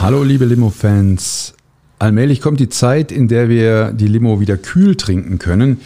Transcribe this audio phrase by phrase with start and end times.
[0.00, 1.54] Hallo liebe Limo-Fans.
[1.98, 5.80] Allmählich kommt die Zeit, in der wir die Limo wieder kühl trinken können.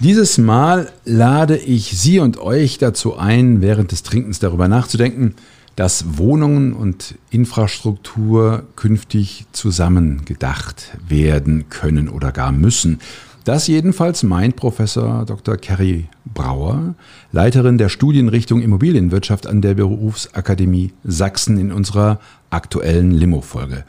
[0.00, 5.34] Dieses Mal lade ich Sie und euch dazu ein, während des Trinkens darüber nachzudenken,
[5.76, 13.00] dass Wohnungen und Infrastruktur künftig zusammengedacht werden können oder gar müssen.
[13.44, 15.56] Das jedenfalls meint Professor Dr.
[15.56, 16.94] Kerry Brauer,
[17.32, 23.84] Leiterin der Studienrichtung Immobilienwirtschaft an der Berufsakademie Sachsen in unserer aktuellen Limo-Folge.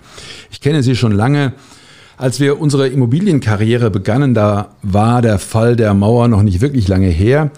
[0.50, 1.54] Ich kenne sie schon lange.
[2.18, 7.10] Als wir unsere Immobilienkarriere begannen, da war der Fall der Mauer noch nicht wirklich lange
[7.10, 7.52] her.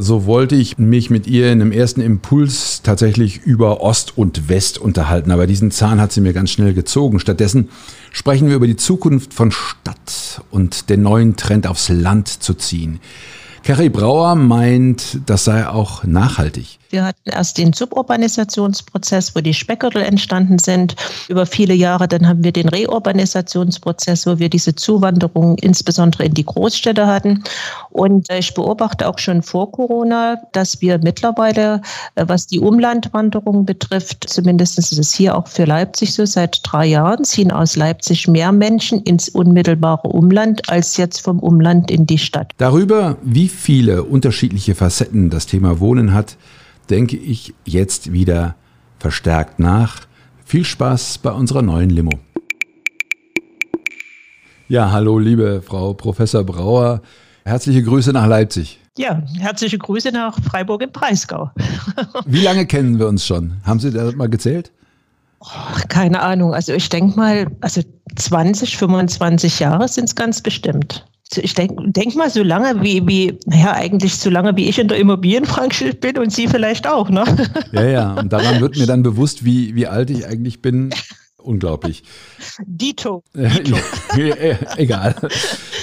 [0.00, 4.78] So wollte ich mich mit ihr in einem ersten Impuls tatsächlich über Ost und West
[4.78, 5.32] unterhalten.
[5.32, 7.18] Aber diesen Zahn hat sie mir ganz schnell gezogen.
[7.18, 7.68] Stattdessen
[8.12, 13.00] sprechen wir über die Zukunft von Stadt und den neuen Trend aufs Land zu ziehen.
[13.62, 16.78] Kerry Brauer meint, das sei auch nachhaltig.
[16.90, 20.96] Wir hatten erst den Suburbanisationsprozess, wo die Speckgürtel entstanden sind.
[21.28, 26.46] Über viele Jahre dann haben wir den Reurbanisationsprozess, wo wir diese Zuwanderung insbesondere in die
[26.46, 27.44] Großstädte hatten.
[27.90, 31.82] Und ich beobachte auch schon vor Corona, dass wir mittlerweile,
[32.14, 36.86] äh, was die Umlandwanderung betrifft, zumindest ist es hier auch für Leipzig so, seit drei
[36.86, 42.18] Jahren ziehen aus Leipzig mehr Menschen ins unmittelbare Umland als jetzt vom Umland in die
[42.18, 42.52] Stadt.
[42.56, 46.36] Darüber, wie viele unterschiedliche Facetten das Thema Wohnen hat,
[46.90, 48.54] denke ich jetzt wieder
[48.98, 50.06] verstärkt nach.
[50.44, 52.18] Viel Spaß bei unserer neuen Limo.
[54.68, 57.02] Ja, hallo liebe Frau Professor Brauer.
[57.44, 58.80] Herzliche Grüße nach Leipzig.
[58.98, 61.50] Ja, herzliche Grüße nach Freiburg im Breisgau.
[62.26, 63.56] Wie lange kennen wir uns schon?
[63.64, 64.72] Haben Sie das mal gezählt?
[65.40, 65.46] Oh,
[65.88, 66.52] keine Ahnung.
[66.52, 67.80] Also ich denke mal, also
[68.16, 71.06] 20, 25 Jahre sind es ganz bestimmt
[71.36, 74.88] ich denke denk mal, so lange wie, wie, naja, eigentlich so lange wie ich in
[74.88, 77.24] der Immobilienbranche bin und Sie vielleicht auch, ne?
[77.72, 80.90] Ja, ja, und daran wird mir dann bewusst, wie, wie alt ich eigentlich bin.
[81.36, 82.02] Unglaublich.
[82.64, 83.22] Dito.
[83.34, 83.76] Dito.
[84.76, 85.14] Egal.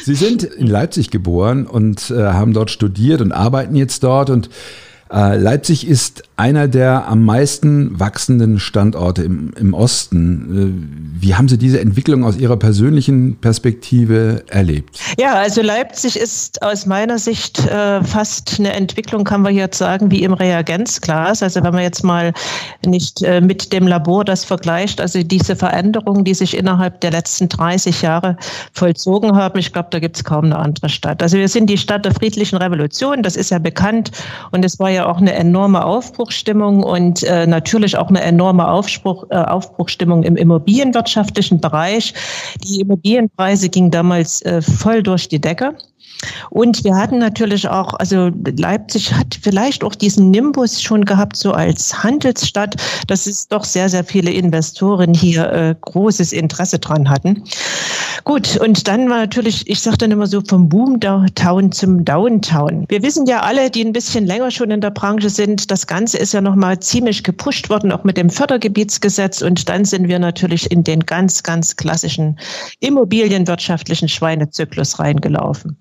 [0.04, 4.48] Sie sind in Leipzig geboren und äh, haben dort studiert und arbeiten jetzt dort und
[4.48, 4.50] äh,
[5.20, 11.16] Leipzig ist einer der am meisten wachsenden Standorte im, im Osten.
[11.18, 15.00] Äh, wie haben Sie diese Entwicklung aus Ihrer persönlichen Perspektive erlebt?
[15.18, 20.12] Ja, also Leipzig ist aus meiner Sicht äh, fast eine Entwicklung, kann man jetzt sagen,
[20.12, 21.42] wie im Reagenzglas.
[21.42, 22.34] Also wenn man jetzt mal
[22.86, 27.48] nicht äh, mit dem Labor das vergleicht, also diese Veränderungen, die sich innerhalb der letzten
[27.48, 28.36] 30 Jahre
[28.74, 31.24] vollzogen haben, ich glaube, da gibt es kaum eine andere Stadt.
[31.24, 34.12] Also wir sind die Stadt der friedlichen Revolution, das ist ja bekannt
[34.52, 39.26] und es war ja auch eine enorme Aufbruchstimmung und äh, natürlich auch eine enorme Aufspruch,
[39.30, 42.14] äh, Aufbruchstimmung im immobilienwirtschaftlichen Bereich.
[42.64, 45.76] Die Immobilienpreise gingen damals äh, voll durch die Decke.
[46.50, 51.52] Und wir hatten natürlich auch, also Leipzig hat vielleicht auch diesen Nimbus schon gehabt, so
[51.52, 52.76] als Handelsstadt,
[53.08, 57.44] dass es doch sehr, sehr viele Investoren hier äh, großes Interesse dran hatten.
[58.26, 62.86] Gut, und dann war natürlich, ich sage dann immer so, vom Boomtown zum Downtown.
[62.90, 66.18] Wir wissen ja alle, die ein bisschen länger schon in der Branche sind, das Ganze
[66.18, 69.44] ist ja nochmal ziemlich gepusht worden, auch mit dem Fördergebietsgesetz.
[69.44, 72.40] Und dann sind wir natürlich in den ganz, ganz klassischen
[72.80, 75.78] immobilienwirtschaftlichen Schweinezyklus reingelaufen.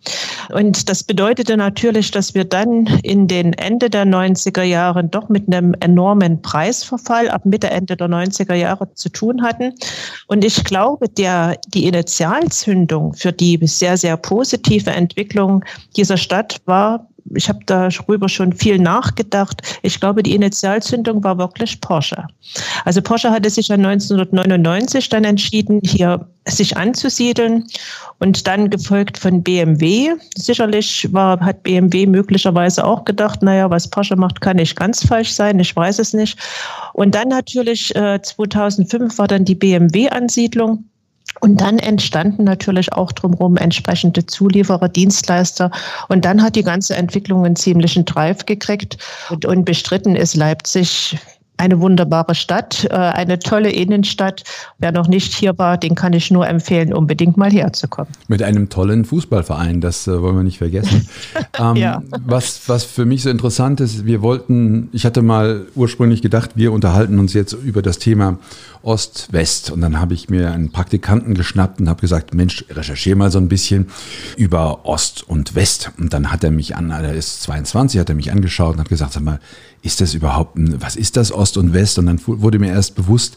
[0.53, 5.47] Und das bedeutete natürlich, dass wir dann in den Ende der 90er Jahre doch mit
[5.47, 9.73] einem enormen Preisverfall ab Mitte, Ende der 90er Jahre zu tun hatten.
[10.27, 11.87] Und ich glaube, der, die
[12.35, 15.65] Initialzündung für die sehr, sehr positive Entwicklung
[15.97, 19.63] dieser Stadt war ich habe darüber schon viel nachgedacht.
[19.83, 22.27] Ich glaube, die Initialzündung war wirklich Porsche.
[22.85, 27.65] Also Porsche hatte sich ja 1999 dann entschieden, hier sich anzusiedeln
[28.19, 30.11] und dann gefolgt von BMW.
[30.37, 35.33] Sicherlich war, hat BMW möglicherweise auch gedacht, naja, was Porsche macht, kann nicht ganz falsch
[35.33, 36.39] sein, ich weiß es nicht.
[36.93, 40.85] Und dann natürlich äh, 2005 war dann die BMW-Ansiedlung.
[41.41, 45.71] Und dann entstanden natürlich auch drumherum entsprechende Zulieferer, Dienstleister.
[46.09, 48.99] Und dann hat die ganze Entwicklung einen ziemlichen Drive gekriegt.
[49.31, 51.19] Und unbestritten ist Leipzig
[51.57, 54.43] eine wunderbare Stadt, äh, eine tolle Innenstadt.
[54.79, 58.13] Wer noch nicht hier war, den kann ich nur empfehlen, unbedingt mal herzukommen.
[58.29, 61.09] Mit einem tollen Fußballverein, das äh, wollen wir nicht vergessen.
[61.59, 62.03] ähm, ja.
[62.25, 66.73] was, was für mich so interessant ist, wir wollten, ich hatte mal ursprünglich gedacht, wir
[66.73, 68.39] unterhalten uns jetzt über das Thema
[68.83, 69.71] Ost-West.
[69.71, 73.39] Und dann habe ich mir einen Praktikanten geschnappt und habe gesagt, Mensch, recherchiere mal so
[73.39, 73.87] ein bisschen
[74.37, 75.93] über Ost und West.
[75.99, 78.89] Und dann hat er mich an, er ist 22, hat er mich angeschaut und hat
[78.89, 79.41] gesagt, sag mal,
[79.85, 81.99] ist das überhaupt, ein, was ist das Ost und West?
[81.99, 83.37] Und dann wurde mir erst bewusst,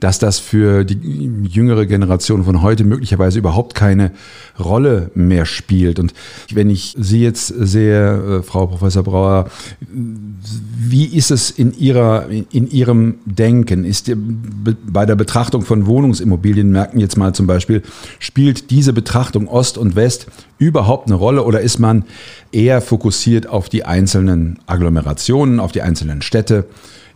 [0.00, 4.10] dass das für die jüngere Generation von heute möglicherweise überhaupt keine
[4.58, 5.98] Rolle mehr spielt.
[5.98, 6.12] Und
[6.52, 9.50] wenn ich Sie jetzt sehe, äh, Frau Professor Brauer,
[9.88, 13.84] wie ist es in, ihrer, in Ihrem Denken?
[13.84, 17.82] Ist bei der Betrachtung von Wohnungsimmobilienmärkten jetzt mal zum Beispiel,
[18.18, 20.26] spielt diese Betrachtung Ost und West
[20.58, 22.04] überhaupt eine Rolle oder ist man
[22.52, 26.66] eher fokussiert auf die einzelnen Agglomerationen, auf die einzelnen Städte,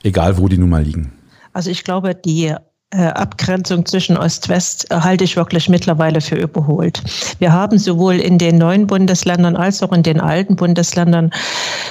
[0.03, 1.13] egal wo die nun mal liegen?
[1.53, 2.55] Also ich glaube, die
[2.91, 7.03] Abgrenzung zwischen Ost-West halte ich wirklich mittlerweile für überholt.
[7.39, 11.31] Wir haben sowohl in den neuen Bundesländern als auch in den alten Bundesländern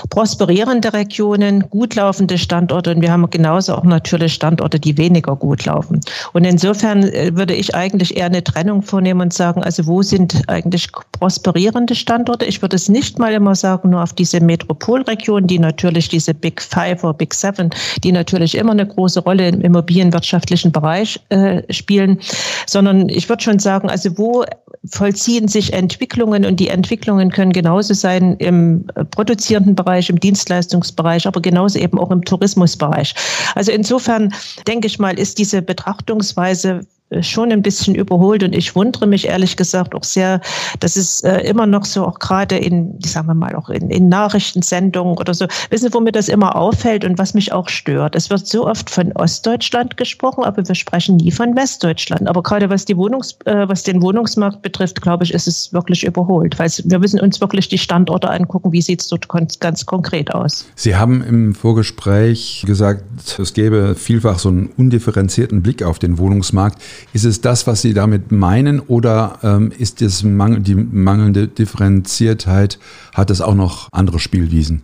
[0.09, 5.65] prosperierende Regionen, gut laufende Standorte und wir haben genauso auch natürlich Standorte, die weniger gut
[5.65, 6.01] laufen.
[6.33, 10.49] Und insofern äh, würde ich eigentlich eher eine Trennung vornehmen und sagen, also wo sind
[10.49, 12.45] eigentlich prosperierende Standorte?
[12.45, 16.59] Ich würde es nicht mal immer sagen, nur auf diese Metropolregionen, die natürlich diese Big
[16.59, 17.69] Five oder Big Seven,
[18.03, 22.19] die natürlich immer eine große Rolle im immobilienwirtschaftlichen Bereich Bereich äh, spielen,
[22.65, 24.45] sondern ich würde schon sagen, also wo
[24.89, 31.27] vollziehen sich Entwicklungen und die Entwicklungen können genauso sein im äh, produzierenden Bereich, im Dienstleistungsbereich,
[31.27, 33.13] aber genauso eben auch im Tourismusbereich.
[33.55, 34.33] Also insofern
[34.65, 36.85] denke ich mal, ist diese Betrachtungsweise
[37.21, 40.41] schon ein bisschen überholt und ich wundere mich ehrlich gesagt auch sehr,
[40.79, 44.09] dass es äh, immer noch so auch gerade in, sagen wir mal, auch in, in
[44.09, 48.15] Nachrichtensendungen oder so, wissen Sie, wo mir das immer auffällt und was mich auch stört.
[48.15, 52.27] Es wird so oft von Ostdeutschland gesprochen, aber wir sprechen nie von Westdeutschland.
[52.27, 56.03] Aber gerade was die Wohnungs, äh, was den Wohnungsmarkt betrifft, glaube ich, ist es wirklich
[56.03, 60.33] überholt, weil wir müssen uns wirklich die Standorte angucken, wie sieht es dort ganz konkret
[60.33, 60.65] aus.
[60.75, 63.03] Sie haben im Vorgespräch gesagt,
[63.39, 66.81] es gäbe vielfach so einen undifferenzierten Blick auf den Wohnungsmarkt.
[67.13, 72.79] Ist es das, was Sie damit meinen, oder ähm, ist das Mangel, die mangelnde Differenziertheit,
[73.13, 74.83] hat es auch noch andere Spielwiesen?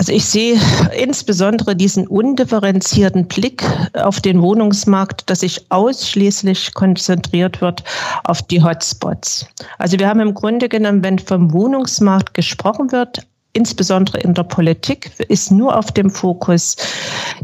[0.00, 0.58] Also ich sehe
[0.96, 3.62] insbesondere diesen undifferenzierten Blick
[3.92, 7.84] auf den Wohnungsmarkt, dass sich ausschließlich konzentriert wird
[8.24, 9.44] auf die Hotspots.
[9.76, 15.10] Also wir haben im Grunde genommen, wenn vom Wohnungsmarkt gesprochen wird, insbesondere in der Politik,
[15.28, 16.76] ist nur auf dem Fokus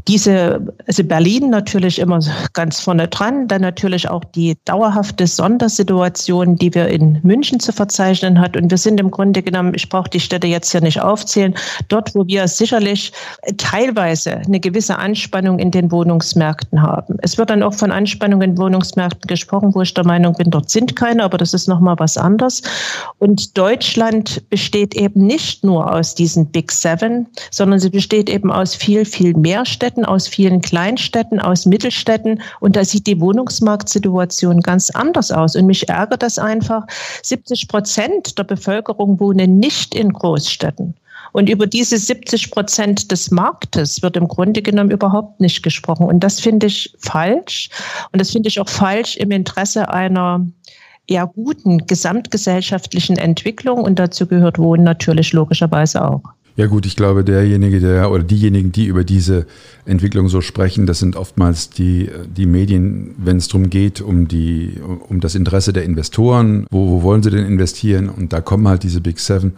[0.07, 2.21] diese, also Berlin natürlich immer
[2.53, 8.41] ganz vorne dran, dann natürlich auch die dauerhafte Sondersituation, die wir in München zu verzeichnen
[8.41, 8.57] hat.
[8.57, 11.55] Und wir sind im Grunde genommen, ich brauche die Städte jetzt hier nicht aufzählen,
[11.89, 13.13] dort, wo wir sicherlich
[13.57, 17.17] teilweise eine gewisse Anspannung in den Wohnungsmärkten haben.
[17.23, 20.71] Es wird dann auch von Anspannung in Wohnungsmärkten gesprochen, wo ich der Meinung bin, dort
[20.71, 22.63] sind keine, aber das ist nochmal was anderes.
[23.19, 28.75] Und Deutschland besteht eben nicht nur aus diesen Big Seven, sondern sie besteht eben aus
[28.75, 32.41] viel, viel mehr Städten, aus vielen Kleinstädten, aus Mittelstädten.
[32.61, 35.57] Und da sieht die Wohnungsmarktsituation ganz anders aus.
[35.57, 36.87] Und mich ärgert das einfach.
[37.23, 40.95] 70 Prozent der Bevölkerung wohnen nicht in Großstädten.
[41.33, 46.07] Und über diese 70 Prozent des Marktes wird im Grunde genommen überhaupt nicht gesprochen.
[46.07, 47.69] Und das finde ich falsch.
[48.13, 50.47] Und das finde ich auch falsch im Interesse einer
[51.09, 56.23] ja, guten gesamtgesellschaftlichen Entwicklung und dazu gehört Wohnen natürlich logischerweise auch.
[56.57, 59.47] Ja gut, ich glaube, derjenige, der oder diejenigen, die über diese
[59.85, 64.81] Entwicklung so sprechen, das sind oftmals die, die Medien, wenn es darum geht, um, die,
[65.09, 68.09] um das Interesse der Investoren, wo, wo wollen sie denn investieren?
[68.09, 69.53] Und da kommen halt diese Big Seven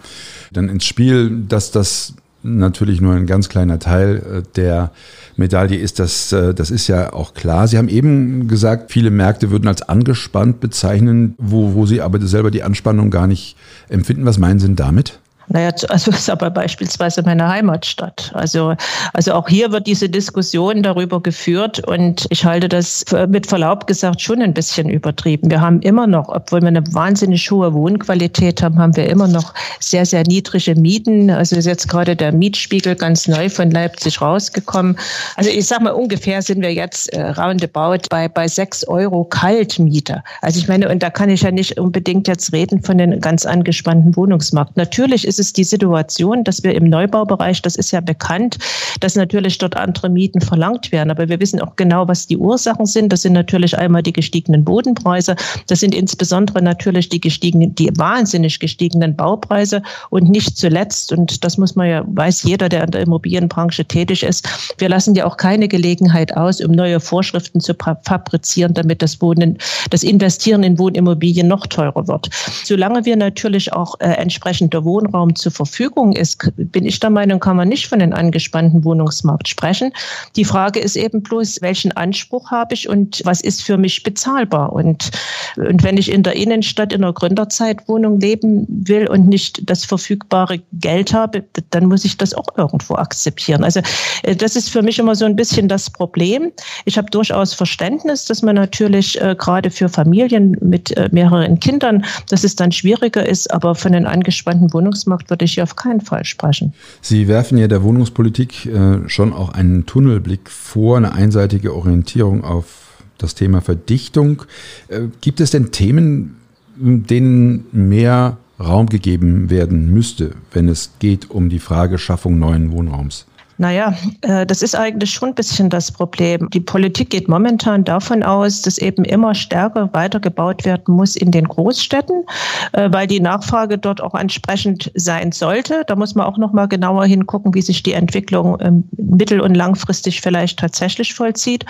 [0.52, 4.92] dann ins Spiel, dass das natürlich nur ein ganz kleiner Teil äh, der
[5.36, 5.98] Medaille ist.
[5.98, 7.68] Das, äh, das ist ja auch klar.
[7.68, 12.50] Sie haben eben gesagt, viele Märkte würden als angespannt bezeichnen, wo, wo Sie aber selber
[12.50, 13.56] die Anspannung gar nicht
[13.88, 14.24] empfinden.
[14.24, 15.20] Was meinen Sie denn damit?
[15.48, 18.30] Naja, also ist aber beispielsweise meine Heimatstadt.
[18.34, 18.74] Also,
[19.12, 24.20] also auch hier wird diese Diskussion darüber geführt und ich halte das mit Verlaub gesagt
[24.20, 25.50] schon ein bisschen übertrieben.
[25.50, 29.54] Wir haben immer noch, obwohl wir eine wahnsinnig hohe Wohnqualität haben, haben wir immer noch
[29.80, 31.30] sehr, sehr niedrige Mieten.
[31.30, 34.98] Also ist jetzt gerade der Mietspiegel ganz neu von Leipzig rausgekommen.
[35.36, 40.22] Also ich sage mal, ungefähr sind wir jetzt äh, roundabout bei, bei sechs Euro Kaltmiete.
[40.42, 43.46] Also ich meine, und da kann ich ja nicht unbedingt jetzt reden von einem ganz
[43.46, 44.76] angespannten Wohnungsmarkt.
[44.76, 48.58] Natürlich ist ist es die Situation, dass wir im Neubaubereich, das ist ja bekannt,
[49.00, 51.10] dass natürlich dort andere Mieten verlangt werden.
[51.10, 53.12] Aber wir wissen auch genau, was die Ursachen sind.
[53.12, 55.36] Das sind natürlich einmal die gestiegenen Bodenpreise.
[55.68, 61.58] Das sind insbesondere natürlich die gestiegenen, die wahnsinnig gestiegenen Baupreise und nicht zuletzt, und das
[61.58, 65.36] muss man ja, weiß jeder, der in der Immobilienbranche tätig ist, wir lassen ja auch
[65.36, 69.58] keine Gelegenheit aus, um neue Vorschriften zu fabrizieren, damit das Wohnen,
[69.90, 72.28] das Investieren in Wohnimmobilien noch teurer wird.
[72.64, 77.56] Solange wir natürlich auch äh, entsprechender Wohnraum zur Verfügung ist, bin ich der Meinung, kann
[77.56, 79.92] man nicht von einem angespannten Wohnungsmarkt sprechen.
[80.36, 84.72] Die Frage ist eben bloß, welchen Anspruch habe ich und was ist für mich bezahlbar?
[84.72, 85.10] Und,
[85.56, 90.60] und wenn ich in der Innenstadt in einer Gründerzeitwohnung leben will und nicht das verfügbare
[90.72, 93.64] Geld habe, dann muss ich das auch irgendwo akzeptieren.
[93.64, 93.80] Also
[94.22, 96.52] äh, das ist für mich immer so ein bisschen das Problem.
[96.84, 102.04] Ich habe durchaus Verständnis, dass man natürlich äh, gerade für Familien mit äh, mehreren Kindern,
[102.28, 106.00] dass es dann schwieriger ist, aber von einem angespannten Wohnungsmarkt würde ich hier auf keinen
[106.00, 106.74] Fall sprechen.
[107.00, 113.02] Sie werfen ja der Wohnungspolitik äh, schon auch einen Tunnelblick vor, eine einseitige Orientierung auf
[113.18, 114.42] das Thema Verdichtung.
[114.88, 116.36] Äh, gibt es denn Themen,
[116.76, 123.26] denen mehr Raum gegeben werden müsste, wenn es geht um die Frage Schaffung neuen Wohnraums?
[123.58, 126.48] Naja, äh, das ist eigentlich schon ein bisschen das Problem.
[126.50, 131.46] Die Politik geht momentan davon aus, dass eben immer stärker weitergebaut werden muss in den
[131.46, 132.24] Großstädten,
[132.72, 135.82] äh, weil die Nachfrage dort auch entsprechend sein sollte.
[135.88, 139.56] Da muss man auch noch mal genauer hingucken, wie sich die Entwicklung ähm, mittel- und
[139.56, 141.64] langfristig vielleicht tatsächlich vollzieht.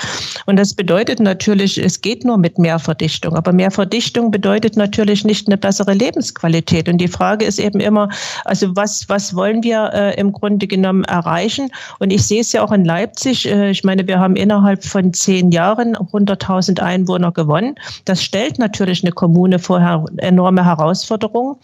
[0.45, 3.35] Und das bedeutet natürlich, es geht nur mit mehr Verdichtung.
[3.35, 6.87] Aber mehr Verdichtung bedeutet natürlich nicht eine bessere Lebensqualität.
[6.87, 8.11] Und die Frage ist eben immer,
[8.45, 11.71] also was, was wollen wir äh, im Grunde genommen erreichen?
[11.99, 13.47] Und ich sehe es ja auch in Leipzig.
[13.47, 17.75] Äh, ich meine, wir haben innerhalb von zehn Jahren 100.000 Einwohner gewonnen.
[18.05, 21.57] Das stellt natürlich eine Kommune vor enorme Herausforderungen.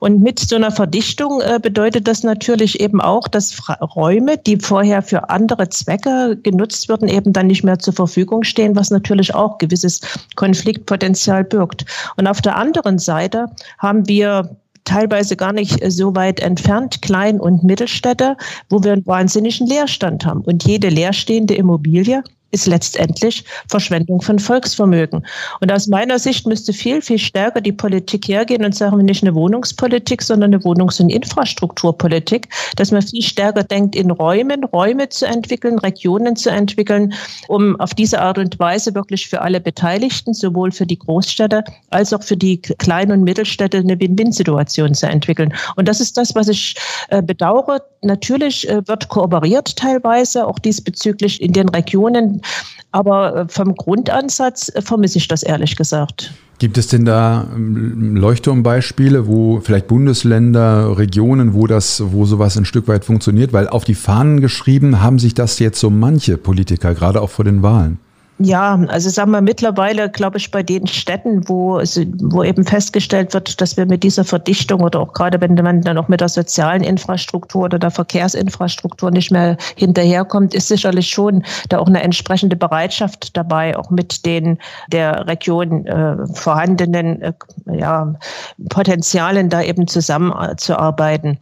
[0.00, 3.56] Und mit so einer Verdichtung äh, bedeutet das natürlich eben auch, dass
[3.96, 8.76] Räume, die vorher für andere Zwecke genutzt würden, eben dann nicht mehr zur Verfügung stehen,
[8.76, 10.00] was natürlich auch gewisses
[10.36, 11.84] Konfliktpotenzial birgt.
[12.16, 13.46] Und auf der anderen Seite
[13.78, 14.56] haben wir
[14.86, 18.36] teilweise gar nicht äh, so weit entfernt, Klein- und Mittelstädte,
[18.70, 20.40] wo wir einen wahnsinnigen Leerstand haben.
[20.40, 22.22] Und jede leerstehende Immobilie
[22.52, 25.26] ist letztendlich Verschwendung von Volksvermögen.
[25.60, 29.34] Und aus meiner Sicht müsste viel, viel stärker die Politik hergehen und sagen nicht eine
[29.34, 35.26] Wohnungspolitik, sondern eine Wohnungs- und Infrastrukturpolitik, dass man viel stärker denkt, in Räumen, Räume zu
[35.26, 37.12] entwickeln, Regionen zu entwickeln,
[37.48, 42.12] um auf diese Art und Weise wirklich für alle Beteiligten, sowohl für die Großstädte als
[42.12, 45.52] auch für die Klein- und Mittelstädte eine Win-Win-Situation zu entwickeln.
[45.76, 46.76] Und das ist das, was ich
[47.08, 47.82] äh, bedauere.
[48.02, 52.40] Natürlich äh, wird kooperiert teilweise, auch diesbezüglich in den Regionen,
[52.92, 56.32] aber äh, vom Grundansatz äh, vermisse ich das ehrlich gesagt.
[56.58, 62.64] Gibt es denn da ähm, Leuchtturmbeispiele, wo vielleicht Bundesländer, Regionen, wo das, wo sowas ein
[62.64, 63.52] Stück weit funktioniert?
[63.52, 67.44] Weil auf die Fahnen geschrieben haben sich das jetzt so manche Politiker, gerade auch vor
[67.44, 67.98] den Wahlen.
[68.38, 73.62] Ja, also sagen wir mittlerweile, glaube ich, bei den Städten, wo, wo eben festgestellt wird,
[73.62, 76.82] dass wir mit dieser Verdichtung oder auch gerade wenn man dann auch mit der sozialen
[76.82, 83.34] Infrastruktur oder der Verkehrsinfrastruktur nicht mehr hinterherkommt, ist sicherlich schon da auch eine entsprechende Bereitschaft
[83.34, 84.58] dabei, auch mit den
[84.92, 87.32] der Region äh, vorhandenen äh,
[87.72, 88.14] ja,
[88.68, 91.38] Potenzialen da eben zusammenzuarbeiten.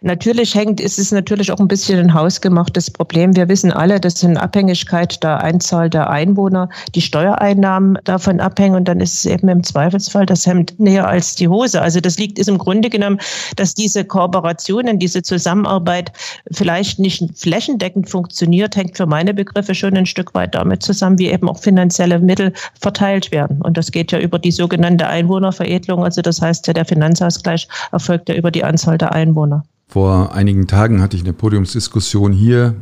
[0.00, 3.36] Natürlich hängt, ist es natürlich auch ein bisschen ein hausgemachtes Problem.
[3.36, 8.76] Wir wissen alle, dass in Abhängigkeit der Einzahl der Einwohner Einwohner die Steuereinnahmen davon abhängen
[8.76, 11.82] und dann ist es eben im Zweifelsfall das Hemd näher als die Hose.
[11.82, 13.18] Also das liegt ist im Grunde genommen,
[13.56, 16.12] dass diese Kooperationen, diese Zusammenarbeit
[16.52, 21.28] vielleicht nicht flächendeckend funktioniert, hängt für meine Begriffe schon ein Stück weit damit zusammen, wie
[21.28, 23.60] eben auch finanzielle Mittel verteilt werden.
[23.60, 26.04] Und das geht ja über die sogenannte Einwohnerveredelung.
[26.04, 29.64] Also das heißt ja, der Finanzausgleich erfolgt ja über die Anzahl der Einwohner.
[29.88, 32.74] Vor einigen Tagen hatte ich eine Podiumsdiskussion hier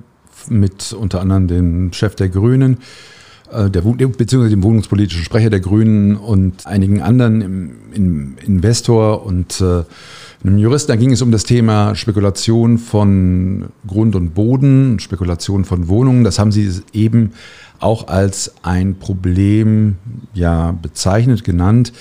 [0.49, 2.79] mit unter anderem dem Chef der Grünen
[3.53, 9.85] der, beziehungsweise dem wohnungspolitischen Sprecher der Grünen und einigen anderen im, im Investor und äh,
[10.45, 10.93] einem Juristen.
[10.93, 16.25] Da ging es um das Thema Spekulation von Grund und Boden, Spekulation von Wohnungen.
[16.25, 17.33] Das haben Sie eben
[17.79, 19.97] auch als ein Problem
[20.35, 21.93] ja bezeichnet, genannt,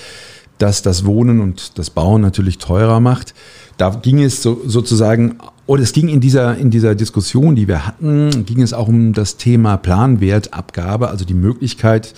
[0.58, 3.34] dass das Wohnen und das Bauen natürlich teurer macht.
[3.76, 7.86] Da ging es so, sozusagen und es ging in dieser, in dieser Diskussion, die wir
[7.86, 12.14] hatten, ging es auch um das Thema Planwertabgabe, also die Möglichkeit,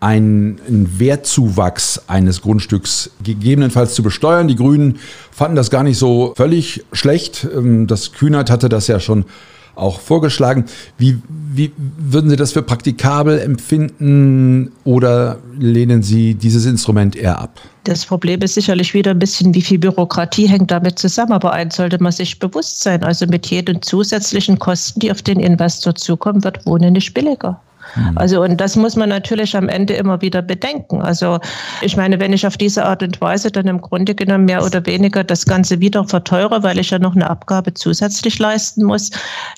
[0.00, 0.58] einen,
[0.98, 4.48] Wertzuwachs eines Grundstücks gegebenenfalls zu besteuern.
[4.48, 4.98] Die Grünen
[5.30, 7.46] fanden das gar nicht so völlig schlecht.
[7.54, 9.24] Ähm, das Kühnert hatte das ja schon
[9.74, 10.64] auch vorgeschlagen.
[10.98, 17.60] Wie, wie würden Sie das für praktikabel empfinden oder lehnen Sie dieses Instrument eher ab?
[17.84, 21.32] Das Problem ist sicherlich wieder ein bisschen, wie viel Bürokratie hängt damit zusammen.
[21.32, 23.02] Aber eins sollte man sich bewusst sein.
[23.02, 27.60] Also mit jedem zusätzlichen Kosten, die auf den Investor zukommen, wird Wohnen nicht billiger.
[27.96, 28.18] Mhm.
[28.18, 31.02] Also, und das muss man natürlich am Ende immer wieder bedenken.
[31.02, 31.38] Also,
[31.80, 34.84] ich meine, wenn ich auf diese Art und Weise dann im Grunde genommen mehr oder
[34.86, 39.10] weniger das Ganze wieder verteure, weil ich ja noch eine Abgabe zusätzlich leisten muss,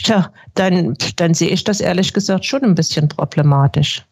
[0.03, 4.05] tja, dann, dann sehe ich das ehrlich gesagt schon ein bisschen problematisch.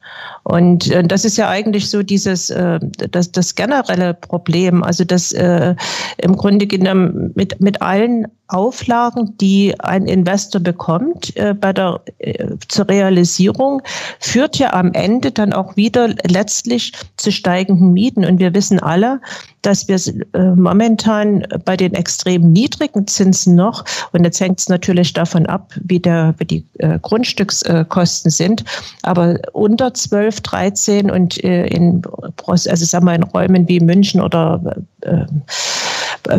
[0.43, 5.33] Und äh, das ist ja eigentlich so dieses, äh, das, das generelle Problem, also das
[5.33, 5.75] äh,
[6.19, 12.57] im Grunde genommen mit, mit allen Auflagen, die ein Investor bekommt äh, bei der äh,
[12.69, 13.83] zur Realisierung,
[14.19, 18.25] führt ja am Ende dann auch wieder letztlich zu steigenden Mieten.
[18.25, 19.21] Und wir wissen alle,
[19.63, 19.99] dass wir
[20.35, 25.73] äh, momentan bei den extrem niedrigen Zinsen noch, und jetzt hängt es natürlich davon ab,
[25.83, 28.65] wie, der, wie die äh, Grundstückskosten sind,
[29.03, 32.03] aber unter 12, 13 und äh, in,
[32.47, 35.25] also sagen wir in Räumen wie München oder äh,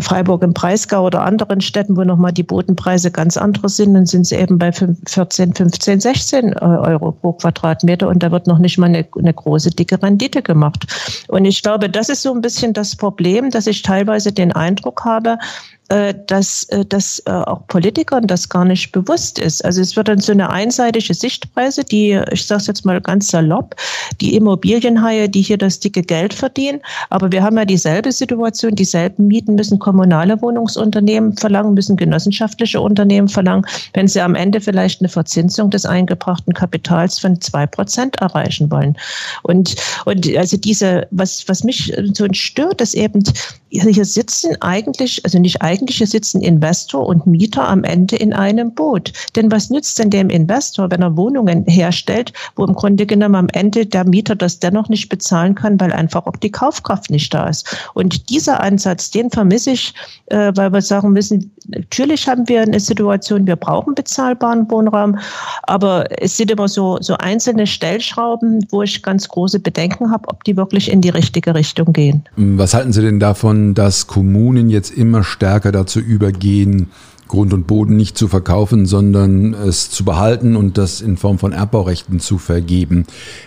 [0.02, 4.28] Freiburg im Breisgau oder anderen Städten, wo nochmal die Bodenpreise ganz andere sind, dann sind
[4.28, 8.88] sie eben bei 14, 15, 16 Euro pro Quadratmeter und da wird noch nicht mal
[8.88, 10.86] eine, eine große, dicke Rendite gemacht.
[11.28, 15.04] Und ich glaube, das ist so ein bisschen das Problem, dass ich teilweise den Eindruck
[15.06, 15.81] habe, äh,
[16.28, 19.64] dass, äh, dass äh, auch Politikern das gar nicht bewusst ist.
[19.66, 23.28] Also es wird dann so eine einseitige Sichtweise, die, ich sage es jetzt mal ganz
[23.28, 23.76] salopp,
[24.22, 26.80] die Immobilienhaie, die hier das dicke Geld verdienen.
[27.10, 33.28] Aber wir haben ja dieselbe Situation, dieselben Mieten müssen kommunale Wohnungsunternehmen verlangen, müssen genossenschaftliche Unternehmen
[33.28, 38.72] verlangen, wenn sie am Ende vielleicht eine Verzinsung des eingebrachten Kapitals von zwei Prozent erreichen
[38.72, 38.96] wollen.
[39.44, 43.24] Und, und also diese, was, was mich so stört, ist eben,
[43.72, 48.74] hier sitzen eigentlich, also nicht eigentlich, eigentlich sitzen Investor und Mieter am Ende in einem
[48.74, 49.12] Boot.
[49.36, 53.48] Denn was nützt denn dem Investor, wenn er Wohnungen herstellt, wo im Grunde genommen am
[53.54, 57.48] Ende der Mieter das dennoch nicht bezahlen kann, weil einfach auch die Kaufkraft nicht da
[57.48, 57.76] ist.
[57.94, 59.94] Und dieser Ansatz, den vermisse ich,
[60.28, 65.18] äh, weil wir sagen müssen, natürlich haben wir eine Situation, wir brauchen bezahlbaren Wohnraum,
[65.64, 70.44] aber es sind immer so, so einzelne Stellschrauben, wo ich ganz große Bedenken habe, ob
[70.44, 72.24] die wirklich in die richtige Richtung gehen.
[72.36, 76.88] Was halten Sie denn davon, dass Kommunen jetzt immer stärker stärker dazu übergehen,
[77.28, 81.54] Grund und Boden nicht zu verkaufen, sondern es zu behalten und das in Form von
[81.54, 83.06] Erbbaurechten zu vergeben.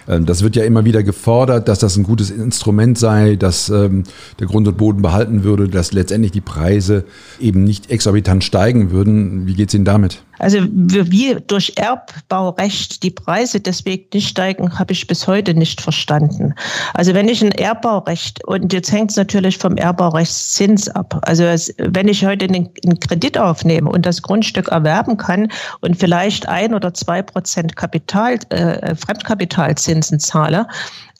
[0.09, 4.04] Ähm, das wird ja immer wieder gefordert, dass das ein gutes Instrument sei, dass ähm,
[4.38, 7.04] der Grund und Boden behalten würde, dass letztendlich die Preise
[7.38, 9.47] eben nicht exorbitant steigen würden.
[9.47, 10.23] Wie geht es Ihnen damit?
[10.38, 16.54] Also wie durch Erbbaurecht die Preise deswegen nicht steigen, habe ich bis heute nicht verstanden.
[16.95, 21.21] Also wenn ich ein Erbbaurecht, und jetzt hängt es natürlich vom Erbbaurechtszins ab.
[21.23, 21.45] Also
[21.78, 25.49] wenn ich heute einen, Kredit aufnehme und das Grundstück erwerben kann
[25.80, 30.67] und vielleicht ein oder zwei Prozent Kapital, äh, Fremdkapitalzinsen zahle,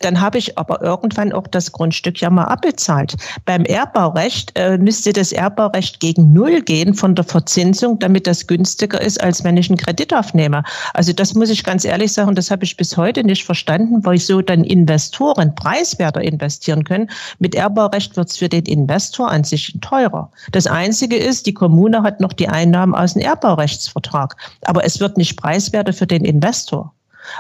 [0.05, 3.17] dann habe ich aber irgendwann auch das Grundstück ja mal abbezahlt.
[3.45, 9.01] Beim Erbbaurecht äh, müsste das Erbbaurecht gegen Null gehen von der Verzinsung, damit das günstiger
[9.01, 10.63] ist, als wenn ich einen Kredit aufnehme.
[10.93, 14.19] Also das muss ich ganz ehrlich sagen, das habe ich bis heute nicht verstanden, weil
[14.19, 17.11] so dann Investoren preiswerter investieren können.
[17.39, 20.31] Mit Erbbaurecht wird es für den Investor an sich teurer.
[20.53, 25.17] Das Einzige ist, die Kommune hat noch die Einnahmen aus dem Erbbaurechtsvertrag, aber es wird
[25.17, 26.93] nicht preiswerter für den Investor.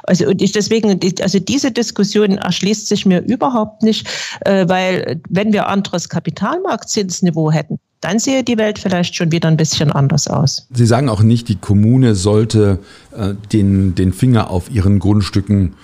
[0.05, 4.07] Also und ich deswegen, also diese Diskussion erschließt sich mir überhaupt nicht,
[4.44, 9.57] äh, weil wenn wir anderes Kapitalmarktzinsniveau hätten, dann sehe die Welt vielleicht schon wieder ein
[9.57, 10.66] bisschen anders aus.
[10.75, 12.79] Sie sagen auch nicht, die Kommune sollte
[13.16, 15.75] äh, den, den Finger auf ihren Grundstücken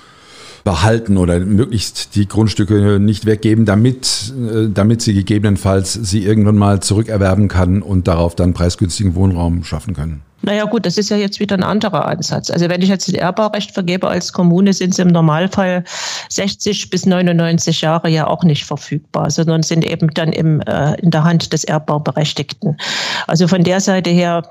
[0.65, 6.81] behalten oder möglichst die Grundstücke nicht weggeben, damit, äh, damit sie gegebenenfalls sie irgendwann mal
[6.81, 10.23] zurückerwerben kann und darauf dann preisgünstigen Wohnraum schaffen können.
[10.43, 12.51] Naja gut, das ist ja jetzt wieder ein anderer Ansatz.
[12.51, 15.85] Also wenn ich jetzt ein Erbbaurecht vergebe als Kommune, sind sie im Normalfall
[16.31, 21.11] 60 bis 99 Jahre ja auch nicht verfügbar, sondern sind eben dann im, äh, in
[21.11, 22.79] der Hand des Erbbauberechtigten.
[23.27, 24.43] Also von der Seite her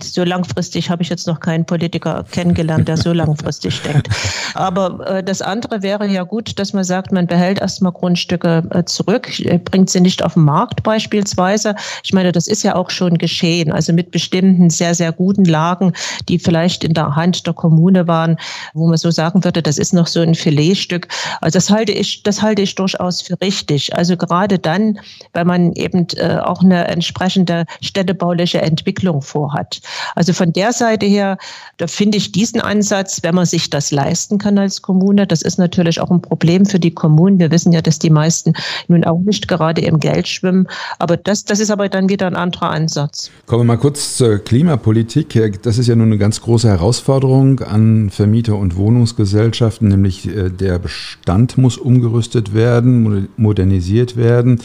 [0.00, 4.08] so langfristig habe ich jetzt noch keinen Politiker kennengelernt, der so langfristig denkt.
[4.54, 8.84] Aber äh, das andere wäre ja gut, dass man sagt, man behält erstmal Grundstücke äh,
[8.84, 9.30] zurück,
[9.64, 11.74] bringt sie nicht auf den Markt beispielsweise.
[12.02, 13.70] Ich meine, das ist ja auch schon geschehen.
[13.72, 15.92] Also mit bestimmten sehr, sehr guten Lagen,
[16.28, 18.36] die vielleicht in der Hand der Kommune waren,
[18.74, 21.08] wo man so sagen würde, das ist noch so ein Filetstück.
[21.40, 23.94] Also das halte ich, das halte ich durchaus für richtig.
[23.96, 24.98] Also gerade dann,
[25.34, 29.80] wenn man eben äh, auch eine entsprechende städtebauliche Entwicklung vorhat hat.
[30.14, 31.36] Also von der Seite her,
[31.76, 35.58] da finde ich diesen Ansatz, wenn man sich das leisten kann als Kommune, das ist
[35.58, 37.38] natürlich auch ein Problem für die Kommunen.
[37.38, 38.54] Wir wissen ja, dass die meisten
[38.88, 40.68] nun auch nicht gerade im Geld schwimmen.
[40.98, 43.30] Aber das, das ist aber dann wieder ein anderer Ansatz.
[43.46, 45.62] Kommen wir mal kurz zur Klimapolitik.
[45.62, 50.78] Das ist ja nun eine ganz große Herausforderung an Vermieter und Wohnungsgesellschaften, nämlich äh, der
[50.78, 54.60] Bestand muss umgerüstet werden, modernisiert werden.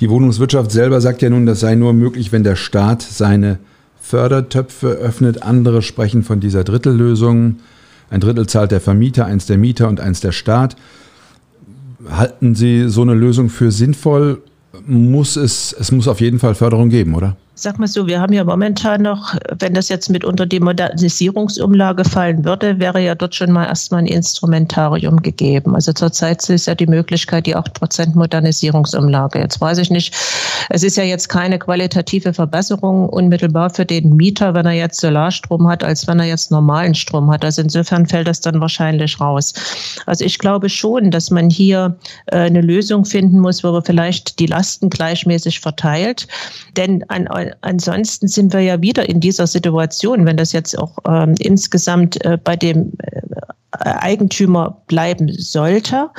[0.00, 3.58] Die Wohnungswirtschaft selber sagt ja nun, das sei nur möglich, wenn der Staat seine
[4.08, 5.42] Fördertöpfe öffnet.
[5.42, 7.56] Andere sprechen von dieser Drittellösung.
[8.08, 10.76] Ein Drittel zahlt der Vermieter, eins der Mieter und eins der Staat.
[12.08, 14.40] Halten Sie so eine Lösung für sinnvoll?
[14.86, 17.36] Muss es, es muss auf jeden Fall Förderung geben, oder?
[17.60, 22.04] Sag mal so, wir haben ja momentan noch, wenn das jetzt mit unter die Modernisierungsumlage
[22.04, 25.74] fallen würde, wäre ja dort schon mal erstmal ein Instrumentarium gegeben.
[25.74, 29.40] Also zurzeit ist ja die Möglichkeit die 8% Modernisierungsumlage.
[29.40, 30.14] Jetzt weiß ich nicht,
[30.70, 35.68] es ist ja jetzt keine qualitative Verbesserung unmittelbar für den Mieter, wenn er jetzt Solarstrom
[35.68, 37.44] hat, als wenn er jetzt normalen Strom hat.
[37.44, 39.54] Also insofern fällt das dann wahrscheinlich raus.
[40.06, 44.38] Also ich glaube schon, dass man hier äh, eine Lösung finden muss, wo man vielleicht
[44.38, 46.28] die Lasten gleichmäßig verteilt.
[46.76, 47.26] Denn ein
[47.60, 52.38] ansonsten sind wir ja wieder in dieser Situation, wenn das jetzt auch ähm, insgesamt äh,
[52.42, 53.20] bei dem äh,
[53.80, 56.10] Eigentümer bleiben sollte,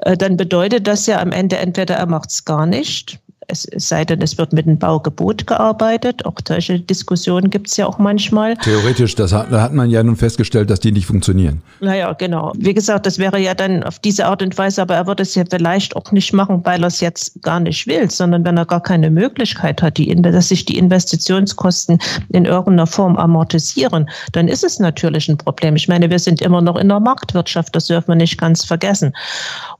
[0.00, 4.04] äh, dann bedeutet das ja am Ende entweder er macht es gar nicht es, sei
[4.04, 6.24] denn, es wird mit einem Baugebot gearbeitet.
[6.24, 8.56] Auch solche Diskussionen gibt es ja auch manchmal.
[8.56, 11.62] Theoretisch, das hat, da hat man ja nun festgestellt, dass die nicht funktionieren.
[11.80, 12.52] Naja, genau.
[12.56, 15.34] Wie gesagt, das wäre ja dann auf diese Art und Weise, aber er würde es
[15.34, 18.66] ja vielleicht auch nicht machen, weil er es jetzt gar nicht will, sondern wenn er
[18.66, 21.98] gar keine Möglichkeit hat, die, dass sich die Investitionskosten
[22.30, 25.76] in irgendeiner Form amortisieren, dann ist es natürlich ein Problem.
[25.76, 29.12] Ich meine, wir sind immer noch in der Marktwirtschaft, das dürfen wir nicht ganz vergessen.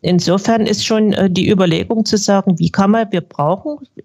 [0.00, 3.51] Insofern ist schon äh, die Überlegung zu sagen, wie kann man, wir brauchen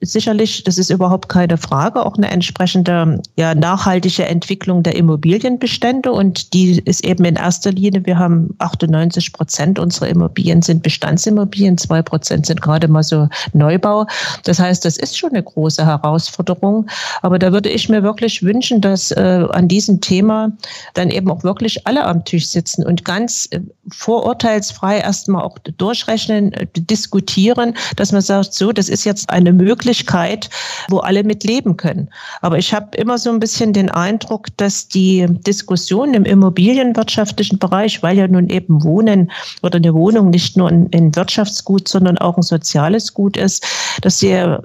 [0.02, 6.54] sicherlich, das ist überhaupt keine Frage, auch eine entsprechende ja, nachhaltige Entwicklung der Immobilienbestände und
[6.54, 12.02] die ist eben in erster Linie, wir haben 98 Prozent unserer Immobilien sind Bestandsimmobilien, zwei
[12.02, 14.06] Prozent sind gerade mal so Neubau.
[14.44, 16.88] Das heißt, das ist schon eine große Herausforderung,
[17.22, 20.52] aber da würde ich mir wirklich wünschen, dass äh, an diesem Thema
[20.94, 23.60] dann eben auch wirklich alle am Tisch sitzen und ganz äh,
[23.92, 30.50] vorurteilsfrei erstmal auch durchrechnen, äh, diskutieren, dass man sagt, so, das ist jetzt eine Möglichkeit,
[30.90, 32.10] wo alle mit leben können.
[32.42, 38.02] Aber ich habe immer so ein bisschen den Eindruck, dass die Diskussion im immobilienwirtschaftlichen Bereich,
[38.04, 42.38] weil ja nun eben Wohnen oder eine Wohnung nicht nur ein, ein Wirtschaftsgut, sondern auch
[42.38, 43.66] ein soziales Gut ist,
[44.02, 44.58] dass sie äh,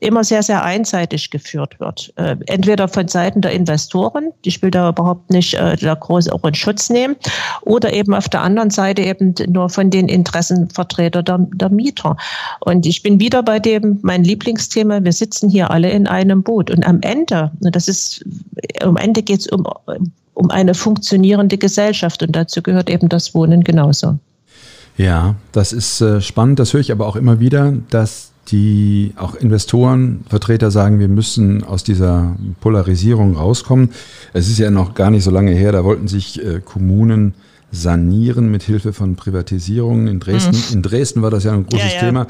[0.00, 2.12] immer sehr, sehr einseitig geführt wird.
[2.16, 6.54] Äh, entweder von Seiten der Investoren, die will da überhaupt nicht da groß auch in
[6.54, 7.16] Schutz nehmen,
[7.62, 12.16] oder eben auf der anderen Seite eben nur von den Interessen Vertreter der, der Mieter.
[12.60, 16.70] Und ich bin wieder bei dem, mein Lieblingsthema, wir sitzen hier alle in einem Boot.
[16.70, 18.24] Und am Ende, das ist,
[18.80, 19.66] am Ende geht es um,
[20.34, 24.18] um eine funktionierende Gesellschaft und dazu gehört eben das Wohnen genauso.
[24.96, 26.60] Ja, das ist äh, spannend.
[26.60, 31.64] Das höre ich aber auch immer wieder, dass die auch Investoren, Vertreter sagen, wir müssen
[31.64, 33.90] aus dieser Polarisierung rauskommen.
[34.32, 37.34] Es ist ja noch gar nicht so lange her, da wollten sich äh, Kommunen
[37.72, 40.06] sanieren mit Hilfe von Privatisierungen.
[40.06, 40.74] In Dresden, mhm.
[40.74, 42.00] in Dresden war das ja ein großes ja, ja.
[42.00, 42.26] Thema.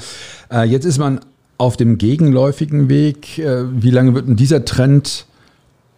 [0.50, 1.20] Äh, jetzt ist man
[1.58, 3.38] auf dem gegenläufigen Weg.
[3.38, 5.26] Äh, wie lange wird denn dieser Trend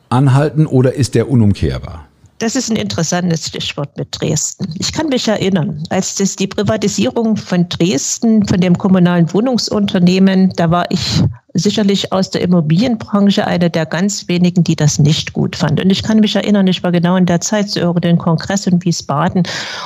[0.09, 2.07] anhalten oder ist der unumkehrbar?
[2.39, 4.75] Das ist ein interessantes Stichwort mit Dresden.
[4.79, 10.71] Ich kann mich erinnern, als das die Privatisierung von Dresden, von dem kommunalen Wohnungsunternehmen, da
[10.71, 11.23] war ich
[11.57, 15.81] sicherlich aus der Immobilienbranche eine der ganz wenigen, die das nicht gut fand.
[15.81, 18.83] Und ich kann mich erinnern, ich war genau in der Zeit zu irgendeinem Kongress in
[18.85, 19.43] Wiesbaden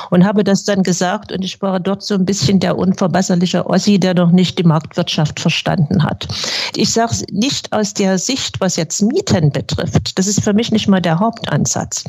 [0.09, 3.99] und habe das dann gesagt und ich war dort so ein bisschen der unverbesserliche Ossi,
[3.99, 6.27] der noch nicht die Marktwirtschaft verstanden hat.
[6.75, 10.17] Ich sage es nicht aus der Sicht, was jetzt Mieten betrifft.
[10.17, 12.03] Das ist für mich nicht mal der Hauptansatz.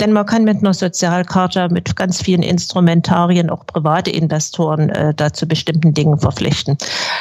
[0.00, 5.28] Denn man kann mit einer Sozialkarte, mit ganz vielen Instrumentarien auch private Investoren äh, da
[5.46, 6.76] bestimmten Dingen verpflichten.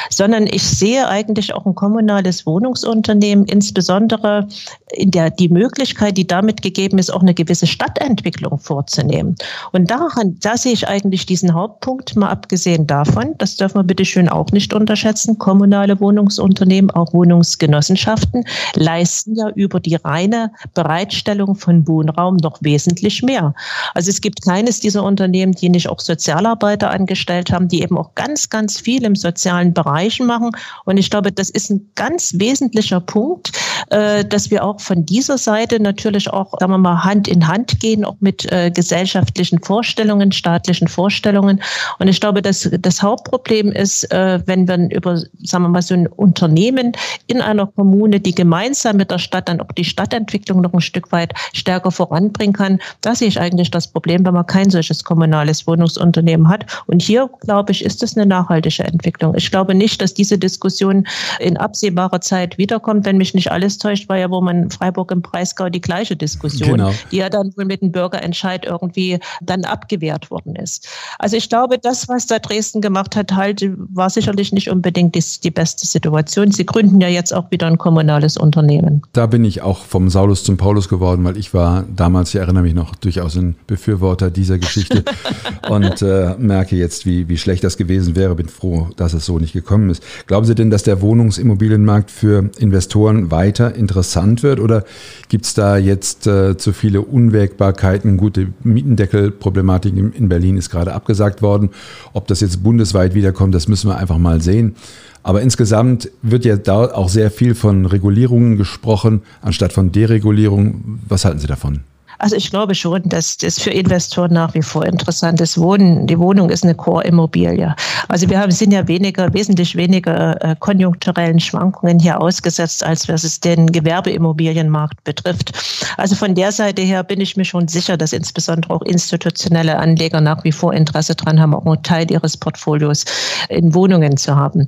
[0.09, 4.47] Sondern ich sehe eigentlich auch ein kommunales Wohnungsunternehmen, insbesondere
[4.91, 9.35] in der, die Möglichkeit, die damit gegeben ist, auch eine gewisse Stadtentwicklung vorzunehmen.
[9.71, 14.05] Und daran, da sehe ich eigentlich diesen Hauptpunkt, mal abgesehen davon, das dürfen wir bitte
[14.05, 18.43] schön auch nicht unterschätzen, kommunale Wohnungsunternehmen, auch Wohnungsgenossenschaften
[18.75, 23.55] leisten ja über die reine Bereitstellung von Wohnraum noch wesentlich mehr.
[23.95, 28.13] Also es gibt keines dieser Unternehmen, die nicht auch Sozialarbeiter angestellt haben, die eben auch
[28.13, 30.51] ganz, ganz viel im sozialen Bereich machen.
[30.85, 33.51] Und ich glaube, das ist ein ganz wesentlicher Punkt,
[33.89, 38.05] dass wir auch von dieser Seite natürlich auch, sagen wir mal, Hand in Hand gehen,
[38.05, 41.61] auch mit äh, gesellschaftlichen Vorstellungen, staatlichen Vorstellungen.
[41.99, 45.93] Und ich glaube, dass das Hauptproblem ist, äh, wenn wir über, sagen wir mal, so
[45.93, 46.93] ein Unternehmen
[47.27, 51.11] in einer Kommune, die gemeinsam mit der Stadt dann auch die Stadtentwicklung noch ein Stück
[51.11, 52.79] weit stärker voranbringen kann.
[53.01, 56.65] Da sehe ich eigentlich das Problem, wenn man kein solches kommunales Wohnungsunternehmen hat.
[56.87, 59.35] Und hier, glaube ich, ist das eine nachhaltige Entwicklung.
[59.35, 61.07] Ich glaube nicht, dass diese Diskussion
[61.39, 63.05] in absehbarer Zeit wiederkommt.
[63.05, 66.15] Wenn mich nicht alles täuscht, war ja wo man in Freiburg im Breisgau die gleiche
[66.15, 66.91] Diskussion, genau.
[67.11, 70.87] die ja dann wohl mit dem Bürgerentscheid irgendwie dann abgewehrt worden ist.
[71.19, 75.23] Also ich glaube, das, was da Dresden gemacht hat, halt, war sicherlich nicht unbedingt die,
[75.43, 76.51] die beste Situation.
[76.51, 79.01] Sie gründen ja jetzt auch wieder ein kommunales Unternehmen.
[79.13, 82.63] Da bin ich auch vom Saulus zum Paulus geworden, weil ich war damals, ich erinnere
[82.63, 85.03] mich noch, durchaus ein Befürworter dieser Geschichte
[85.69, 88.35] und äh, merke jetzt, wie, wie schlecht das gewesen wäre.
[88.35, 90.03] Bin froh, dass es so nicht gekommen ist.
[90.27, 94.83] Glauben Sie denn, dass der Wohnungsimmobilienmarkt für Investoren weiter interessant wird oder
[95.29, 98.17] gibt es da jetzt äh, zu viele Unwägbarkeiten?
[98.17, 101.69] Gute Mietendeckelproblematik in Berlin ist gerade abgesagt worden.
[102.13, 104.75] Ob das jetzt bundesweit wiederkommt, das müssen wir einfach mal sehen.
[105.23, 110.99] Aber insgesamt wird ja da auch sehr viel von Regulierungen gesprochen, anstatt von Deregulierung.
[111.07, 111.81] Was halten Sie davon?
[112.21, 115.57] Also ich glaube schon, dass das für Investoren nach wie vor interessant ist.
[115.57, 117.75] Wohnen, die Wohnung ist eine Core-Immobilie.
[118.09, 123.23] Also wir haben, sind ja weniger, wesentlich weniger äh, konjunkturellen Schwankungen hier ausgesetzt, als was
[123.23, 125.51] es den Gewerbeimmobilienmarkt betrifft.
[125.97, 130.21] Also von der Seite her bin ich mir schon sicher, dass insbesondere auch institutionelle Anleger
[130.21, 133.03] nach wie vor Interesse daran haben, auch einen Teil ihres Portfolios
[133.49, 134.67] in Wohnungen zu haben.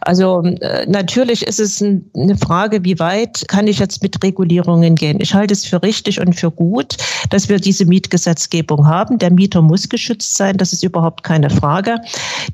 [0.00, 5.20] Also äh, natürlich ist es eine Frage, wie weit kann ich jetzt mit Regulierungen gehen?
[5.20, 6.93] Ich halte es für richtig und für gut,
[7.30, 9.18] dass wir diese Mietgesetzgebung haben.
[9.18, 11.96] Der Mieter muss geschützt sein, das ist überhaupt keine Frage.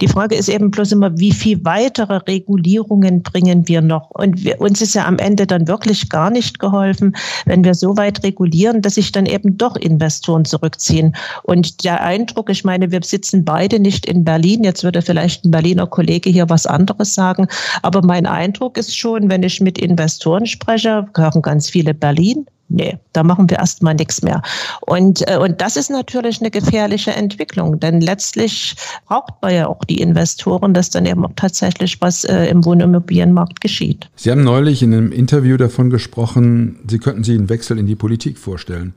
[0.00, 4.10] Die Frage ist eben bloß immer, wie viel weitere Regulierungen bringen wir noch?
[4.10, 7.14] Und wir, uns ist ja am Ende dann wirklich gar nicht geholfen,
[7.46, 11.14] wenn wir so weit regulieren, dass sich dann eben doch Investoren zurückziehen.
[11.42, 14.64] Und der Eindruck, ich meine, wir sitzen beide nicht in Berlin.
[14.64, 17.46] Jetzt würde vielleicht ein Berliner Kollege hier was anderes sagen.
[17.82, 22.98] Aber mein Eindruck ist schon, wenn ich mit Investoren spreche, gehören ganz viele Berlin, nee,
[23.12, 24.42] da machen wir erstmal nichts mehr.
[24.82, 29.84] Und, äh, und das ist natürlich eine gefährliche Entwicklung, denn letztlich braucht man ja auch
[29.84, 34.08] die Investoren, dass dann eben auch tatsächlich was äh, im Wohnimmobilienmarkt geschieht.
[34.16, 37.96] Sie haben neulich in einem Interview davon gesprochen, Sie könnten sich einen Wechsel in die
[37.96, 38.94] Politik vorstellen.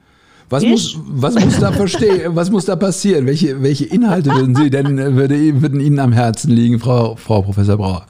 [0.49, 3.25] Was muss, was muss da verstehen, was muss da passieren?
[3.25, 7.41] Welche, welche Inhalte würden Sie denn, äh, würde, würden Ihnen am Herzen liegen, Frau, Frau
[7.41, 8.05] Professor Brauer?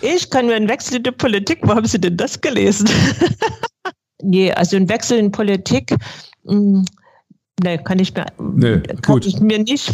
[0.00, 2.88] Ich kann mir einen Wechsel in die Politik, wo haben Sie denn das gelesen?
[4.22, 5.94] nee, also ein Wechsel in Politik,
[6.44, 6.84] mh, hm,
[7.62, 9.92] nee, kann ich mir, nee, kann ich mir nicht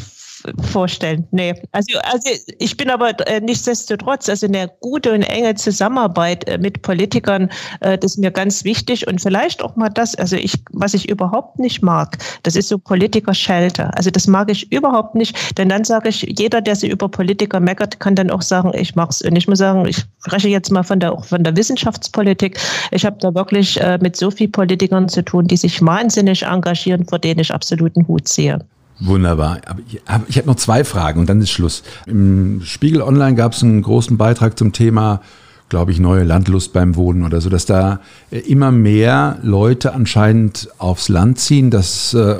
[0.72, 1.27] vorstellen.
[1.31, 1.55] Nee.
[1.72, 6.83] Also, also ich bin aber äh, nichtsdestotrotz, also eine gute und enge Zusammenarbeit äh, mit
[6.83, 9.07] Politikern, äh, das ist mir ganz wichtig.
[9.07, 12.79] Und vielleicht auch mal das, also ich, was ich überhaupt nicht mag, das ist so
[12.79, 13.94] Politiker-Schelte.
[13.96, 15.59] Also das mag ich überhaupt nicht.
[15.59, 18.94] Denn dann sage ich, jeder, der sich über Politiker meckert, kann dann auch sagen, ich
[18.94, 19.22] mach's.
[19.22, 22.59] Und ich muss sagen, ich spreche jetzt mal von der, auch von der Wissenschaftspolitik.
[22.90, 27.05] Ich habe da wirklich äh, mit so vielen Politikern zu tun, die sich wahnsinnig engagieren,
[27.07, 28.59] vor denen ich absoluten Hut sehe.
[29.01, 29.61] Wunderbar.
[29.67, 31.83] Aber ich habe hab noch zwei Fragen und dann ist Schluss.
[32.07, 35.21] Im Spiegel Online gab es einen großen Beitrag zum Thema,
[35.69, 40.69] glaube ich, neue Landlust beim Wohnen oder so, dass da äh, immer mehr Leute anscheinend
[40.79, 41.71] aufs Land ziehen.
[41.71, 42.37] Das, äh,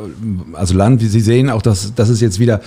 [0.55, 2.61] also Land, wie Sie sehen, auch das, das ist jetzt wieder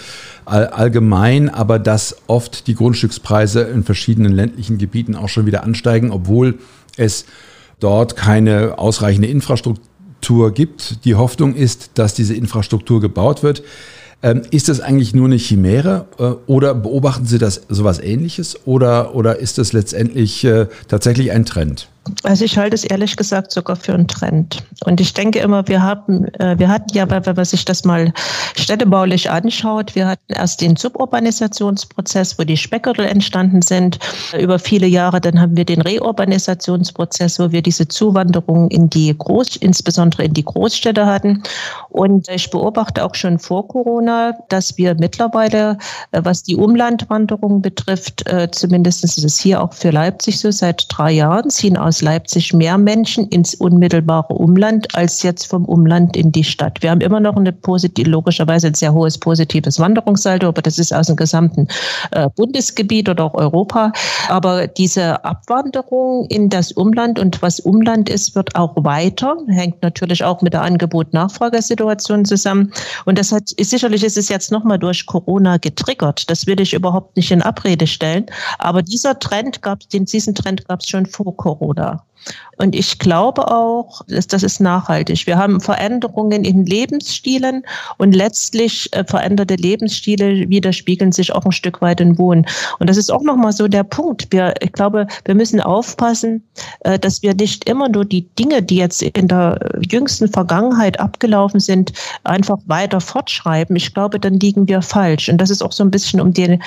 [0.46, 6.60] allgemein, aber dass oft die Grundstückspreise in verschiedenen ländlichen Gebieten auch schon wieder ansteigen, obwohl
[6.98, 7.26] es
[7.80, 9.91] dort keine ausreichende Infrastruktur
[10.22, 11.04] Infrastruktur gibt.
[11.06, 13.64] Die Hoffnung ist, dass diese Infrastruktur gebaut wird.
[14.22, 19.16] Ähm, ist das eigentlich nur eine Chimäre äh, oder beobachten Sie das sowas ähnliches oder,
[19.16, 21.88] oder ist das letztendlich äh, tatsächlich ein Trend?
[22.24, 24.64] Also ich halte es ehrlich gesagt sogar für einen Trend.
[24.86, 28.12] Und ich denke immer, wir haben, äh, wir hatten ja, wenn man sich das mal
[28.56, 34.00] städtebaulich anschaut, wir hatten erst den Suburbanisationsprozess, wo die Speckgürtel entstanden sind.
[34.38, 39.58] Über viele Jahre dann haben wir den Reurbanisationsprozess, wo wir diese Zuwanderung in die Groß,
[39.58, 41.44] insbesondere in die Großstädte hatten.
[41.90, 45.78] Und ich beobachte auch schon vor Corona, dass wir mittlerweile,
[46.12, 50.86] äh, was die Umlandwanderung betrifft, äh, zumindest ist es hier auch für Leipzig so, seit
[50.90, 56.16] drei Jahren ziehen aus aus Leipzig mehr Menschen ins unmittelbare Umland als jetzt vom Umland
[56.16, 56.82] in die Stadt.
[56.82, 60.94] Wir haben immer noch eine positiv, logischerweise ein sehr hohes positives Wanderungssaldo, aber das ist
[60.94, 61.68] aus dem gesamten
[62.12, 63.92] äh, Bundesgebiet oder auch Europa.
[64.30, 70.24] Aber diese Abwanderung in das Umland und was Umland ist, wird auch weiter, hängt natürlich
[70.24, 72.72] auch mit der Angebot-Nachfragesituation zusammen.
[73.04, 76.30] Und das hat, sicherlich ist es jetzt nochmal durch Corona getriggert.
[76.30, 78.28] Das will ich überhaupt nicht in Abrede stellen.
[78.60, 81.81] Aber dieser Trend gab es, diesen Trend gab es schon vor Corona.
[81.82, 82.11] da.
[82.62, 85.26] Und ich glaube auch, dass das ist nachhaltig.
[85.26, 87.64] Wir haben Veränderungen in Lebensstilen
[87.98, 92.46] und letztlich äh, veränderte Lebensstile widerspiegeln sich auch ein Stück weit in Wohnen.
[92.78, 94.28] Und das ist auch nochmal so der Punkt.
[94.30, 96.44] Wir, ich glaube, wir müssen aufpassen,
[96.82, 101.60] äh, dass wir nicht immer nur die Dinge, die jetzt in der jüngsten Vergangenheit abgelaufen
[101.60, 103.76] sind, einfach weiter fortschreiben.
[103.76, 105.30] Ich glaube, dann liegen wir falsch.
[105.30, 106.60] Und das ist auch so ein bisschen, um die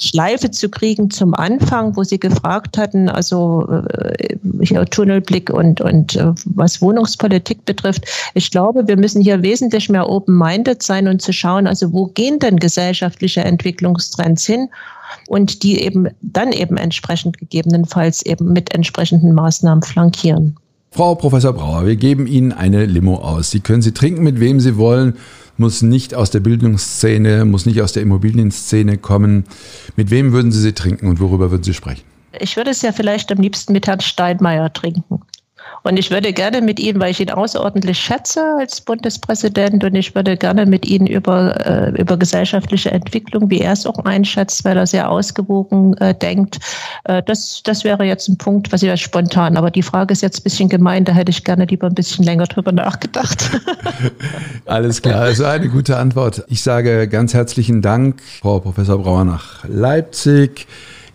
[0.00, 6.16] Schleife zu kriegen zum Anfang, wo Sie gefragt hatten, also äh, hier Tunnelblick und, und
[6.16, 8.06] äh, was Wohnungspolitik betrifft.
[8.32, 12.38] Ich glaube, wir müssen hier wesentlich mehr open-minded sein und zu schauen, also wo gehen
[12.38, 14.68] denn gesellschaftliche Entwicklungstrends hin?
[15.28, 20.56] Und die eben dann eben entsprechend gegebenenfalls eben mit entsprechenden Maßnahmen flankieren.
[20.90, 23.50] Frau Professor Brauer, wir geben Ihnen eine Limo aus.
[23.50, 25.14] Sie können sie trinken, mit wem Sie wollen,
[25.58, 29.44] muss nicht aus der Bildungsszene, muss nicht aus der Immobilienszene kommen.
[29.94, 32.02] Mit wem würden Sie sie trinken und worüber würden Sie sprechen?
[32.40, 35.20] Ich würde es ja vielleicht am liebsten mit Herrn Steinmeier trinken.
[35.86, 40.16] Und ich würde gerne mit Ihnen, weil ich ihn außerordentlich schätze als Bundespräsident, und ich
[40.16, 44.76] würde gerne mit Ihnen über, äh, über gesellschaftliche Entwicklung, wie er es auch einschätzt, weil
[44.76, 46.58] er sehr ausgewogen äh, denkt.
[47.04, 50.22] Äh, das, das wäre jetzt ein Punkt, was ich ja spontan, aber die Frage ist
[50.22, 53.48] jetzt ein bisschen gemein, da hätte ich gerne lieber ein bisschen länger drüber nachgedacht.
[54.66, 56.44] Alles klar, also eine gute Antwort.
[56.48, 60.66] Ich sage ganz herzlichen Dank, Frau Professor Brauer nach Leipzig.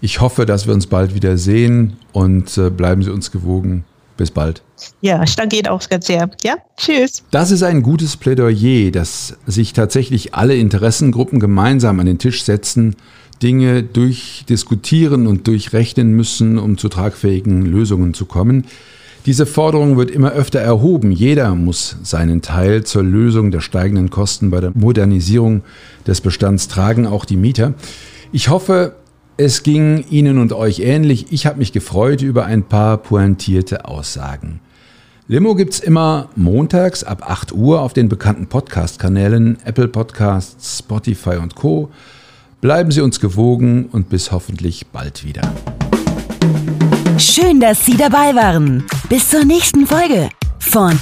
[0.01, 3.85] Ich hoffe, dass wir uns bald wieder sehen und äh, bleiben Sie uns gewogen.
[4.17, 4.61] Bis bald.
[5.01, 6.29] Ja, ich danke Ihnen auch ganz sehr.
[6.43, 7.23] Ja, tschüss.
[7.31, 12.95] Das ist ein gutes Plädoyer, dass sich tatsächlich alle Interessengruppen gemeinsam an den Tisch setzen,
[13.41, 18.65] Dinge durchdiskutieren und durchrechnen müssen, um zu tragfähigen Lösungen zu kommen.
[19.25, 21.11] Diese Forderung wird immer öfter erhoben.
[21.11, 25.61] Jeder muss seinen Teil zur Lösung der steigenden Kosten bei der Modernisierung
[26.07, 27.75] des Bestands tragen, auch die Mieter.
[28.31, 28.95] Ich hoffe,
[29.43, 31.32] es ging Ihnen und euch ähnlich.
[31.32, 34.60] Ich habe mich gefreut über ein paar pointierte Aussagen.
[35.27, 41.56] Limo gibt's immer montags ab 8 Uhr auf den bekannten Podcast-Kanälen Apple Podcasts, Spotify und
[41.56, 41.89] Co.
[42.60, 45.51] Bleiben Sie uns gewogen und bis hoffentlich bald wieder.
[47.17, 48.84] Schön, dass Sie dabei waren.
[49.10, 50.99] Bis zur nächsten Folge von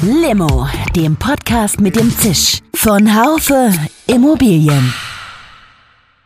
[0.00, 3.70] Limo, dem Podcast mit dem Zisch von Haufe
[4.06, 4.94] Immobilien.